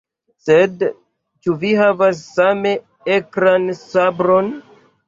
[0.45, 0.85] Sed
[1.47, 2.75] ĉu vi havas same
[3.21, 4.53] akran sabron?